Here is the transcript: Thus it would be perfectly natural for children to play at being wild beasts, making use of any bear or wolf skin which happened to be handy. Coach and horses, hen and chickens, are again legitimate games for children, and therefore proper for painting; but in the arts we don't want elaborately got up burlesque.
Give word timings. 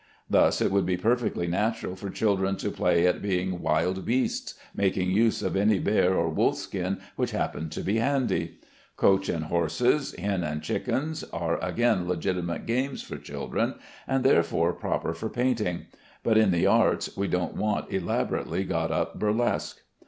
Thus 0.27 0.61
it 0.61 0.71
would 0.71 0.87
be 0.87 0.97
perfectly 0.97 1.45
natural 1.45 1.95
for 1.95 2.09
children 2.09 2.55
to 2.55 2.71
play 2.71 3.05
at 3.05 3.21
being 3.21 3.61
wild 3.61 4.03
beasts, 4.03 4.55
making 4.73 5.11
use 5.11 5.43
of 5.43 5.55
any 5.55 5.77
bear 5.77 6.15
or 6.15 6.27
wolf 6.29 6.55
skin 6.55 6.99
which 7.17 7.29
happened 7.29 7.71
to 7.73 7.83
be 7.83 7.97
handy. 7.99 8.57
Coach 8.97 9.29
and 9.29 9.45
horses, 9.45 10.15
hen 10.15 10.43
and 10.43 10.63
chickens, 10.63 11.23
are 11.25 11.63
again 11.63 12.07
legitimate 12.07 12.65
games 12.65 13.03
for 13.03 13.17
children, 13.19 13.75
and 14.07 14.23
therefore 14.23 14.73
proper 14.73 15.13
for 15.13 15.29
painting; 15.29 15.85
but 16.23 16.35
in 16.35 16.49
the 16.49 16.65
arts 16.65 17.15
we 17.15 17.27
don't 17.27 17.55
want 17.55 17.93
elaborately 17.93 18.63
got 18.63 18.89
up 18.89 19.19
burlesque. 19.19 19.81